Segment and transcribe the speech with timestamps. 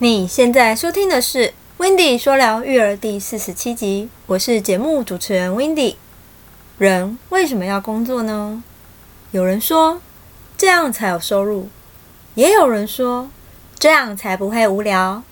[0.00, 5.96] 你现在收听的是《Windy 说聊育儿》第四十七集，我是节目主持人 Windy。
[6.78, 8.62] 人为什么要工作呢？
[9.32, 10.00] 有人说
[10.56, 11.68] 这样才有收入，
[12.36, 13.28] 也有人说
[13.76, 15.24] 这样才不会无聊，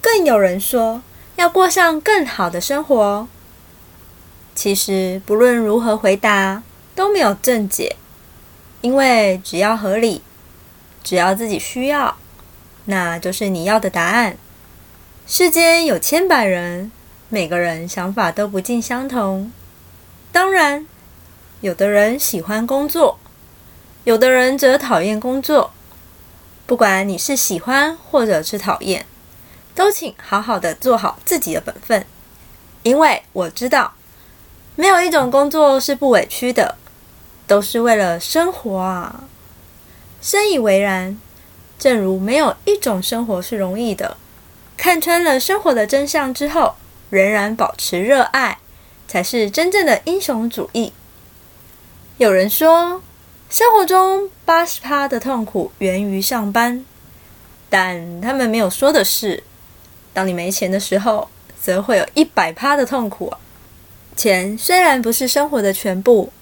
[0.00, 1.00] 更有人说
[1.36, 3.28] 要过上更好的生活。
[4.56, 6.64] 其实不论如何回答
[6.96, 7.94] 都没有正解，
[8.80, 10.20] 因为只要合理，
[11.04, 12.16] 只要自己需要。
[12.86, 14.36] 那就是你要的答案。
[15.26, 16.92] 世间有千百人，
[17.30, 19.50] 每个人想法都不尽相同。
[20.30, 20.86] 当然，
[21.62, 23.18] 有的人喜欢工作，
[24.04, 25.72] 有的人则讨厌工作。
[26.66, 29.06] 不管你是喜欢或者是讨厌，
[29.74, 32.04] 都请好好的做好自己的本分。
[32.82, 33.94] 因为我知道，
[34.76, 36.76] 没有一种工作是不委屈的，
[37.46, 39.24] 都是为了生活啊。
[40.20, 41.18] 深以为然。
[41.78, 44.16] 正如没有一种生活是容易的，
[44.76, 46.74] 看穿了生活的真相之后，
[47.10, 48.58] 仍然保持热爱，
[49.06, 50.92] 才是真正的英雄主义。
[52.16, 53.02] 有人说，
[53.50, 56.84] 生活中八十趴的痛苦源于上班，
[57.68, 59.42] 但他们没有说的是，
[60.12, 61.28] 当你没钱的时候，
[61.60, 63.32] 则会有一百趴的痛苦。
[64.16, 66.32] 钱虽然不是生活的全部，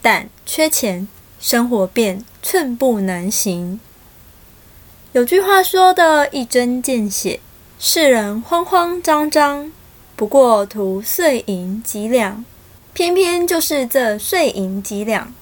[0.00, 1.06] 但缺钱，
[1.38, 3.78] 生活便寸步难行。
[5.12, 7.40] 有句话说的一针见血：
[7.80, 9.72] 世人慌慌张张，
[10.14, 12.44] 不过图碎银几两。
[12.92, 15.34] 偏偏就是这碎银几两，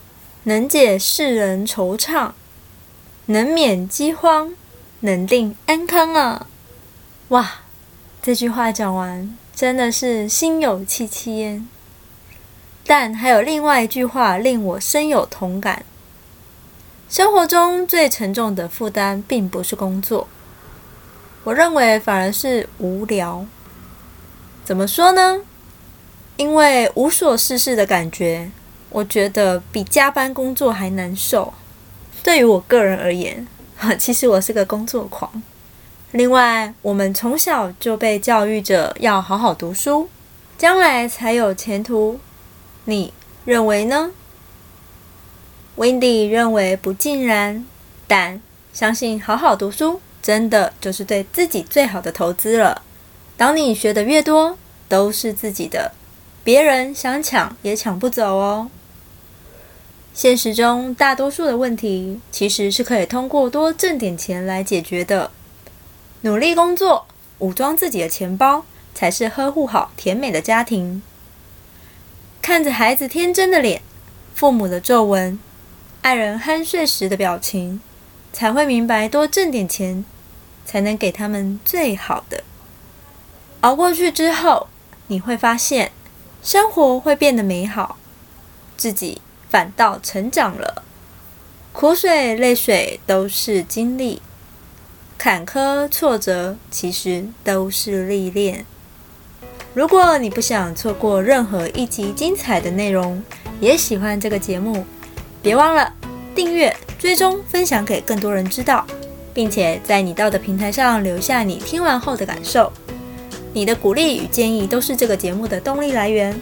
[0.44, 2.30] 能解世人惆怅，
[3.27, 4.55] 能免饥荒，
[5.00, 6.46] 能定安康啊！
[7.28, 7.56] 哇，
[8.22, 11.69] 这句话讲完，真的是心有戚戚焉。
[12.86, 15.85] 但还有另外一句话令我深有同感。
[17.08, 20.29] 生活中最沉重的负担，并不是工作，
[21.42, 23.46] 我认为反而是无聊。
[24.63, 25.41] 怎么说呢？
[26.36, 28.51] 因为无所事事的感觉，
[28.91, 31.55] 我觉得比加班工作还难受。
[32.23, 33.48] 对于我个人而言，
[33.98, 35.42] 其实我是个工作狂。
[36.13, 40.11] 另外，我们从小就被教育着要好好读书，
[40.58, 42.20] 将来才有前途。
[42.85, 43.14] 你
[43.47, 44.11] 认为呢
[45.78, 47.64] ？Wendy 认为不尽然，
[48.08, 52.83] 但相信好好读书真的就是对自己最好的投资了。
[53.36, 55.92] 当你学的越多，都是自己的，
[56.42, 58.68] 别人想抢也抢不走哦。
[60.12, 65.30] 现实中大多数的问题其实是可以通过多挣点钱来解决的。
[66.22, 67.06] 努力工作，
[67.38, 71.00] 武装自己的钱包，才是呵护好甜美的家庭。
[72.42, 73.80] 看着孩子天真的脸，
[74.34, 75.38] 父母的皱纹。
[76.01, 77.81] 爱人酣睡时的表情，
[78.33, 80.05] 才会明白多挣点钱，
[80.64, 82.45] 才能给他们最好的。
[83.61, 84.69] 熬过去之后，
[85.09, 85.92] 你会发现
[86.42, 87.98] 生活会变得美好，
[88.77, 89.20] 自己
[89.51, 90.83] 反倒成长了。
[91.73, 94.23] 苦水泪水都是经历，
[95.19, 98.65] 坎坷挫折其实都是历练。
[99.75, 103.23] 如果你不想错过任何一集精彩的内容，
[103.61, 104.86] 也喜欢这个节目。
[105.48, 105.91] 别忘了
[106.35, 108.86] 订阅、追踪、分享给更多人知道，
[109.33, 112.70] 并且在你到的平台上留下你听完后的感受。
[113.55, 116.39] 你的鼓励与建议都是这个节目的动力来源。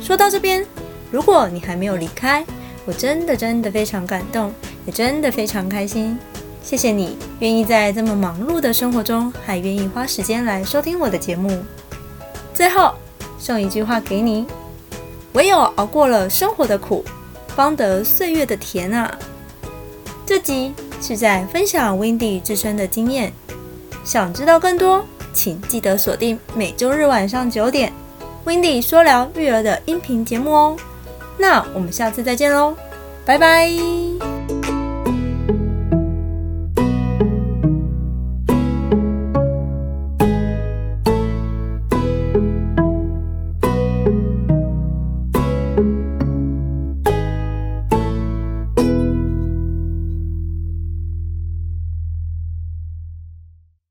[0.00, 0.64] 说到这边，
[1.10, 2.46] 如果你还没有离开，
[2.84, 4.54] 我真的真的非常感动，
[4.86, 6.16] 也真的非常开心。
[6.62, 11.60] 谢谢你愿意在这么忙碌的生活中，还愿意花时间来收听我的节目。
[12.54, 12.94] 最后
[13.36, 14.46] 送一句话给你：
[15.32, 17.04] 唯有熬过了生活的苦。
[17.52, 19.16] 方得岁月的甜啊！
[20.26, 23.32] 这集是在分享 Windy 自身的经验。
[24.04, 27.92] 想知道更多，请记得锁定每周日晚上九点
[28.44, 30.76] Windy 说聊育儿的音频节目哦。
[31.38, 32.76] 那我们下次再见喽，
[33.24, 34.11] 拜拜。